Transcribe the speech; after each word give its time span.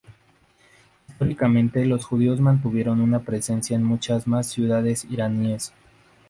Históricamente, 1.09 1.85
los 1.85 2.05
judíos 2.05 2.39
mantuvieron 2.39 3.01
una 3.01 3.19
presencia 3.19 3.75
en 3.75 3.83
muchas 3.83 4.25
más 4.25 4.47
ciudades 4.47 5.05
iraníes. 5.11 5.73